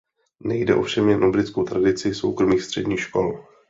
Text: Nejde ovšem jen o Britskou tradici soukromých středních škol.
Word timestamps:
Nejde 0.43 0.75
ovšem 0.75 1.09
jen 1.09 1.23
o 1.23 1.31
Britskou 1.31 1.63
tradici 1.63 2.13
soukromých 2.15 2.63
středních 2.63 2.99
škol. 3.01 3.45